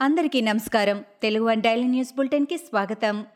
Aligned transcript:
అందరికీ 0.00 0.40
నమస్కారం. 0.40 1.04
Telugu 1.22 1.44
one 1.44 1.62
daily 1.62 1.84
news 1.84 2.16
బులెటిన్కి 2.16 2.56
స్వాగతం. 2.56 3.26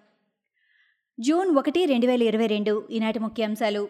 జూన్ 1.20 1.56
ఒకటి 1.56 1.84
రెండు 1.84 2.06
వేల 2.06 2.22
ఇరవై 2.22 2.46
రెండు 2.46 2.88
ఈనాటి 2.90 3.18
ముఖ్యాంశాలు. 3.18 3.88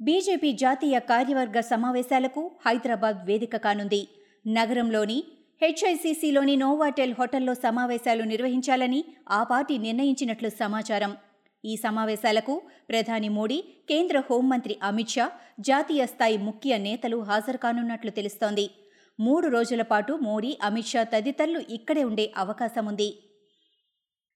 బీజేపీ 0.00 0.52
జాతీయ 0.52 0.98
కార్యవర్గ 0.98 1.60
సమావేశాలకు 1.60 2.50
హైదరాబాద్ 2.66 3.26
వేదిక 3.26 3.56
కానుంది. 3.56 4.08
నగరంలోని 4.46 5.24
హెచ్ఐసిసిలోని 5.62 6.56
నోవాటెల్ 6.56 7.14
హోటల్లో 7.18 7.54
సమావేశాలు 7.54 8.22
నిర్వహించాలని 8.22 9.04
ఆ 9.30 9.42
పార్టీ 9.42 9.78
నిర్ణయించినట్లు 9.78 10.48
సమాచారం. 10.48 11.16
ఈ 11.64 11.76
సమావేశాలకు 11.76 12.62
ప్రధాని 12.88 13.28
మోడీ 13.28 13.64
కేంద్ర 13.88 14.22
హోంమంత్రి 14.30 14.78
అమిత్ 14.82 15.08
షా 15.08 15.30
జాతీయ 15.60 16.06
స్థాయి 16.06 16.36
ముఖ్య 16.36 16.78
నేతలు 16.78 17.16
హాజరు 17.16 17.56
కానున్నట్లు 17.56 18.10
తెలుస్తోంది. 18.10 18.70
మూడు 19.18 19.46
రోజుల 19.48 19.82
పాటు 19.82 20.12
మోడీ 20.22 20.50
అమిత్ 20.62 20.90
షా 20.90 21.02
తదితరులు 21.12 21.60
ఇక్కడే 21.76 22.02
ఉండే 22.04 22.26
అవకాశం 22.36 22.86
ఉంది 22.90 23.10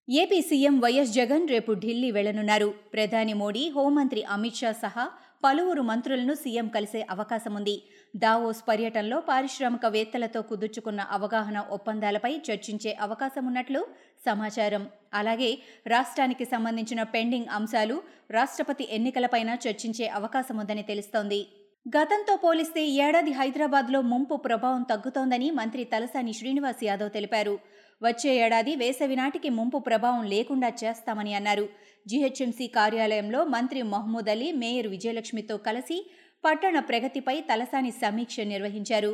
ఏపీ 0.08 0.38
సీఎం 0.40 0.76
వైఎస్ 0.84 1.12
జగన్ 1.14 1.44
రేపు 1.48 1.72
ఢిల్లీ 1.82 2.08
వెళ్ళనున్నారు. 2.10 2.68
ప్రధాని 2.94 3.34
మోడీ 3.42 3.64
హోంమంత్రి 3.74 4.22
అమిత్ 4.36 4.60
షా 4.60 4.72
సహా 4.80 5.04
పలువురు 5.44 5.82
మంత్రులను 5.90 6.34
సీఎం 6.34 6.66
కలిసే 6.68 7.00
అవకాశం 7.14 7.52
ఉంది 7.58 7.76
దావోస్ 8.14 8.62
పర్యటనలో 8.68 9.18
పారిశ్రామికవేత్తలతో 9.28 10.40
కుదుర్చుకున్న 10.42 11.00
అవగాహన 11.16 11.58
ఒప్పందాలపై 11.76 12.32
చర్చించే 12.48 12.92
అవకాశం 13.06 13.44
ఉన్నట్లు 13.46 13.80
సమాచారం. 14.26 14.82
అలాగే 15.20 15.50
రాష్ట్రానికి 15.94 16.44
సంబంధించిన 16.44 17.02
పెండింగ్ 17.14 17.52
అంశాలు 17.58 17.96
రాష్ట్రపతి 18.30 18.86
ఎన్నికలపైన 18.98 19.50
చర్చించే 19.66 20.06
అవకాశం 20.20 20.58
ఉందని 20.64 20.82
తెలుస్తోంది. 20.82 21.40
గతంతో 21.86 22.36
పోలిస్తే 22.36 22.82
ఏడాది 23.04 23.32
హైదరాబాద్లో 23.32 24.00
ముంపు 24.00 24.36
ప్రభావం 24.36 24.82
తగ్గుతోందని 24.82 25.46
మంత్రి 25.50 25.84
తలసాని 25.84 26.32
శ్రీనివాస్ 26.32 26.82
యాదవ్ 26.84 27.10
తెలిపారు. 27.10 27.54
వచ్చే 28.02 28.30
ఏడాది 28.44 28.72
వేసవి 28.76 29.16
నాటికి 29.16 29.50
ముంపు 29.50 29.78
ప్రభావం 29.78 30.22
లేకుండా 30.24 30.70
చేస్తామని 30.82 31.32
అన్నారు. 31.34 31.64
జీహెచ్ఎంసీ 32.06 32.66
కార్యాలయంలో 32.66 33.40
మంత్రి 33.54 33.80
మహమూద్ 33.94 34.30
అలీ 34.34 34.52
మేయర్ 34.52 34.88
విజయలక్ష్మితో 34.88 35.56
కలిసి 35.66 35.98
పట్టణ 36.44 36.78
ప్రగతిపై 36.90 37.36
తలసాని 37.40 37.92
సమీక్ష 38.02 38.40
నిర్వహించారు. 38.52 39.12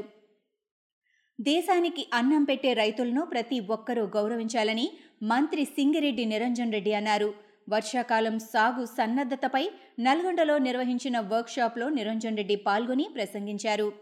దేశానికి 1.38 2.02
అన్నం 2.14 2.44
పెట్టే 2.44 2.70
రైతులను 2.74 3.22
ప్రతి 3.32 3.58
ఒక్కరూ 3.76 4.04
గౌరవించాలని 4.16 4.86
మంత్రి 5.32 5.64
సింగిరెడ్డి 5.76 6.24
నిరంజన్ 6.24 6.72
రెడ్డి 6.72 6.94
అన్నారు. 6.94 7.30
వర్షాకాలం 7.68 8.38
సాగు 8.38 8.84
సన్నద్ధతపై 8.84 9.70
నల్గొండలో 10.00 10.58
నిర్వహించిన 10.58 11.20
వర్క్షాప్లో 11.20 11.88
నిరంజన్ 11.88 12.36
రెడ్డి 12.36 12.56
పాల్గొని 12.56 13.06
ప్రసంగించారు. 13.14 13.92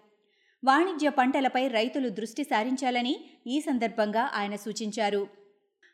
వాణిజ్య 0.65 1.09
పంటలపై 1.09 1.69
రైతులు 1.69 2.09
దృష్టి 2.09 2.45
సారించాలని 2.45 3.15
ఈ 3.47 3.61
సందర్భంగా 3.61 4.31
ఆయన 4.34 4.56
సూచించారు. 4.56 5.27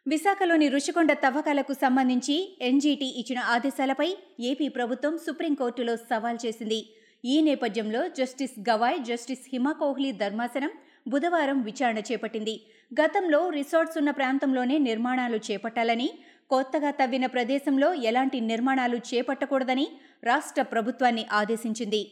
విశాఖలోని 0.07 0.69
రుషికొండ 0.69 1.13
తవ్వకాలకు 1.13 1.73
సంబంధించి 1.73 2.59
ఎన్జీటీ 2.63 3.07
ఇచ్చిన 3.07 3.39
ఆదేశాలపై 3.39 4.17
ఏపీ 4.41 4.69
ప్రభుత్వం 4.69 5.19
సుప్రీంకోర్టులో 5.19 5.97
సవాల్ 5.97 6.39
చేసింది. 6.47 6.81
ఈ 7.25 7.41
నేపథ్యంలో 7.41 8.09
జస్టిస్ 8.09 8.71
గవాయ్ 8.71 9.01
జస్టిస్ 9.01 9.47
హిమా 9.53 9.73
కోహ్లీ 9.73 10.13
ధర్మాసనం 10.13 10.71
బుధవారం 11.09 11.63
విచారణ 11.63 11.99
చేపట్టింది. 11.99 12.67
గతంలో 13.01 13.49
రిసార్ట్స్ 13.49 13.99
ఉన్న 13.99 14.11
ప్రాంతంలోనే 14.11 14.79
నిర్మాణాలు 14.79 15.37
చేపట్టాలని 15.51 16.11
కొత్తగా 16.51 16.91
తవ్విన 17.01 17.27
ప్రదేశంలో 17.27 17.89
ఎలాంటి 18.11 18.39
నిర్మాణాలు 18.51 18.99
చేపట్టకూడదని 19.09 19.87
రాష్ట్ర 20.25 20.63
ప్రభుత్వాన్ని 20.73 21.25
ఆదేశించింది. 21.41 22.03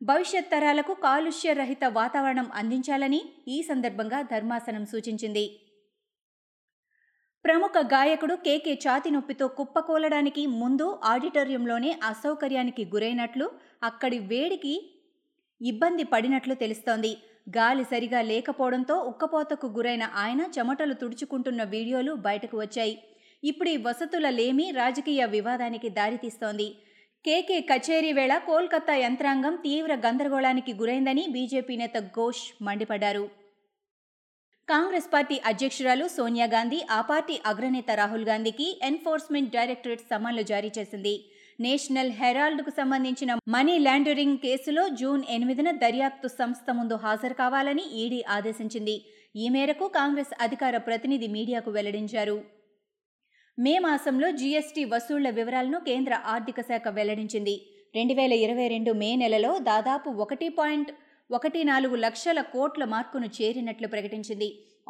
భవిష్యత్ 0.00 0.52
తరాలకు 0.52 0.92
కాలుష్య 1.06 1.52
రహిత 1.52 1.84
వాతావరణం 1.98 2.46
అందించాలని 2.60 3.20
ఈ 3.48 3.56
సందర్భంగా 3.62 4.20
ధర్మాసనం 4.32 4.84
సూచించింది. 4.92 5.44
ప్రముఖ 7.44 7.72
గాయకుడు 7.92 8.34
కేకే 8.46 8.72
ఛాతి 8.84 9.10
నొప్పితో 9.10 9.46
కుప్పకూలడానికి 9.58 10.42
ముందు 10.62 10.86
ఆడిటోరియంలోనే 11.12 11.90
అసౌకర్యానికి 12.10 12.82
గురైనట్లు 12.94 13.46
అక్కడి 13.82 14.18
వేడికి 14.32 14.74
ఇబ్బంది 15.60 16.04
పడినట్లు 16.12 16.54
తెలుస్తోంది. 16.54 17.12
గాలి 17.56 17.84
సరిగా 17.92 18.20
లేకపోవడంతో 18.30 18.96
ఉక్కపోతకు 19.10 19.66
గురైన 19.76 20.04
ఆయన 20.24 20.42
చెమటలు 20.56 20.94
తుడుచుకుంటున్న 20.94 21.62
వీడియోలు 21.74 22.12
బయటకు 22.26 22.56
వచ్చాయి. 22.58 22.96
ఇప్పుడు 23.42 23.68
ఈ 23.68 23.76
వసతుల 23.86 24.26
లేమి 24.30 24.66
రాజకీయ 24.70 25.24
వివాదానికి 25.34 25.88
దారితీస్తోంది 25.88 26.68
కేకే 27.24 27.58
కచేరీ 27.60 28.12
వేళ 28.12 28.34
కోల్కతా 28.38 28.94
యంత్రాంగం 28.94 29.54
తీవ్ర 29.64 29.92
గందరగోళానికి 30.06 30.72
గురైందని 30.72 31.24
బీజేపీ 31.34 31.74
నేత 31.76 31.98
ఘోష్ 32.16 32.44
మండిపడ్డారు. 32.66 33.24
కాంగ్రెస్ 34.68 35.08
పార్టీ 35.12 35.36
అధ్యక్షురాలు 35.50 36.04
సోనియా 36.16 36.46
గాంధీ 36.46 36.78
ఆ 36.90 37.00
పార్టీ 37.00 37.36
అగ్రనేత 37.50 37.90
రాహుల్ 38.00 38.26
గాంధీకి 38.28 38.66
ఎన్ఫోర్స్మెంట్ 38.90 39.54
డైరెక్టరేట్ 39.56 40.04
సమన్లు 40.10 40.42
జారీ 40.42 40.70
చేసింది. 40.78 41.14
నేషనల్ 41.60 42.12
హెరాల్డ్కు 42.20 42.70
సంబంధించిన 42.70 43.30
మనీ 43.54 43.74
లాండరింగ్ 43.78 44.38
కేసులో 44.44 44.84
జూన్ 45.00 45.24
ఎనిమిదిన 45.36 45.70
దర్యాప్తు 45.84 46.28
సంస్థ 46.38 46.70
ముందు 46.78 46.98
హాజరు 47.04 47.36
కావాలని 47.42 47.84
ఈడీ 48.02 48.20
ఆదేశించింది. 48.36 48.96
ఈ 49.36 49.48
మేరకు 49.48 49.88
కాంగ్రెస్ 49.98 50.32
అధికార 50.46 50.76
ప్రతినిధి 50.88 51.28
మీడియాకు 51.36 51.70
వెల్లడించారు. 51.70 52.38
మే 53.58 53.72
మాసంలో 53.84 54.28
జీఎస్టీ 54.40 54.82
వసూళ్ళ 54.90 55.28
వివరాలను 55.38 55.78
కేంద్ర 55.88 56.14
ఆర్థిక 56.34 56.60
శాఖ 56.68 56.88
వెల్లడించింది. 56.98 57.54
రెండు 57.96 58.14
వేల 58.18 58.34
ఇరవై 58.44 58.66
రెండు 58.72 58.92
మే 59.00 59.08
నెలలో 59.22 59.50
దాదాపు 59.68 60.08
ఒకటి 60.24 60.48
పాయింట్ 60.58 60.90
ఒకటి 61.30 61.60
నాలుగు 61.70 61.96
లక్షల 62.04 62.40
కోట్ల 62.52 62.84
మార్కును 62.92 63.28
చేరినట్లు 63.38 63.88
ప్రకటించింది. 63.94 64.48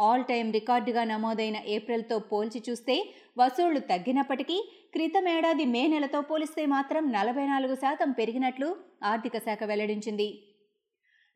ఆల్ 0.09 0.25
టైం 0.29 0.47
రికార్డుగా 0.59 1.03
నమోదైన 1.13 1.59
ఏప్రిల్తో 1.77 2.19
పోల్చి 2.31 2.61
చూస్తే 2.69 2.97
వసూళ్ళు 3.41 3.81
తగ్గినప్పటికీ 3.91 4.59
క్రితమేడాది 4.95 5.67
మే 5.75 5.83
నెలతో 5.95 6.21
పోలిస్తే 6.31 6.65
మాత్రం 6.77 7.05
నలభై 7.17 7.47
నాలుగు 7.53 7.75
శాతం 7.83 8.13
పెరిగినట్లు 8.21 8.71
ఆర్థిక 9.13 9.37
శాఖ 9.49 9.61
వెల్లడించింది. 9.73 10.29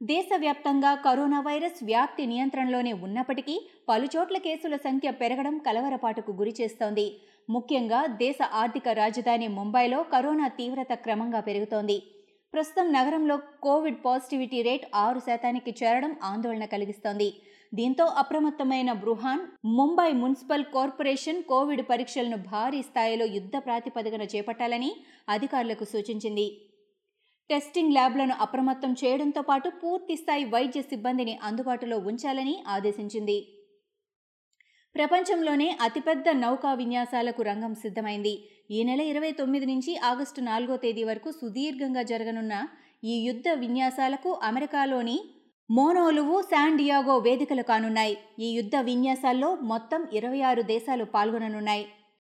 దేశవ్యాప్తంగా 0.01 0.95
కరోనా 1.05 1.41
వైరస్ 1.41 1.79
వ్యాప్తి 1.85 2.27
నియంత్రణలోనే 2.27 2.93
ఉన్నప్పటికీ 2.93 3.55
పలుచోట్ల 3.89 4.39
కేసుల 4.39 4.77
సంఖ్య 4.77 5.11
పెరగడం 5.11 5.59
కలవరపాటుకు 5.59 6.33
గురిచేస్తోంది 6.33 7.07
ముఖ్యంగా 7.51 8.01
దేశ 8.07 8.39
ఆర్థిక 8.53 8.89
రాజధాని 8.89 9.49
ముంబైలో 9.49 10.03
కరోనా 10.03 10.49
తీవ్రత 10.49 10.93
క్రమంగా 11.05 11.41
పెరుగుతోంది. 11.41 11.97
ప్రస్తుతం 12.55 12.93
నగరంలో 12.93 13.37
కోవిడ్ 13.63 13.99
పాజిటివిటీ 14.05 14.63
రేట్ 14.63 14.85
ఆరు 14.95 15.19
శాతానికి 15.19 15.75
చేరడం 15.83 16.13
ఆందోళన 16.23 16.65
కలిగిస్తోంది. 16.65 17.29
దీంతో 17.73 18.05
అప్రమత్తమైన 18.23 18.91
Brihan 18.93 19.43
Mumbai 19.79 20.11
municipal 20.13 20.69
corporation 20.75 21.43
Covid 21.43 21.85
పరీక్షలను 21.91 22.37
భారీ 22.53 22.83
స్థాయిలో 22.83 23.27
యుద్ధ 23.39 23.57
ప్రాతిపదికన 23.57 24.23
చేపట్టాలని 24.35 24.93
అధికారులకు 25.29 25.85
సూచించింది. 25.85 26.47
టెస్టింగ్ 27.51 27.93
ల్యాబ్లను 27.93 28.35
అప్రమత్తం 28.45 28.93
చేయడంతో 29.01 29.43
పాటు 29.43 29.69
పూర్తి 29.83 30.15
స్థాయి 30.17 30.45
వైద్య 30.45 30.81
సిబ్బందిని 30.83 31.35
అందుబాటులో 31.49 31.97
ఉంచాలని 32.11 32.55
ఆదేశించింది. 32.69 33.39
ప్రపంచంలోనే 34.95 35.69
అతిపెద్ద 35.87 36.29
నౌకా 36.45 36.73
విన్యాసాలకు 36.73 37.43
రంగం 37.43 37.73
సిద్ధమైంది. 37.75 38.35
ఈ 38.71 38.81
నెల 38.89 39.01
ఇరవై 39.13 39.31
తొమ్మిది 39.31 39.67
నుంచి 39.67 39.93
ఆగస్టు 40.11 40.41
నాలుగో 40.41 40.77
తేదీ 40.77 41.05
వరకు 41.05 41.31
సుదీర్ఘంగా 41.31 42.03
జరగనున్న 42.03 42.55
ఈ 43.05 43.15
యుద్ధ 43.29 43.49
విన్యాసాలకు 43.63 44.31
అమెరికాలోని 44.43 45.17
మోనోలువు 45.71 46.37
శాన్ 46.43 46.79
డియాగో 46.79 47.15
వేదికలు 47.19 47.63
కానున్నాయి. 47.63 48.15
ఈ 48.39 48.49
యుద్ధ 48.57 48.77
విన్యాసాల్లో 48.91 49.51
మొత్తం 49.73 50.01
ఇరవై 50.13 50.41
ఆరు 50.51 50.63
దేశాలు 50.63 51.05
పాల్గొననున్నాయి. 51.15 51.85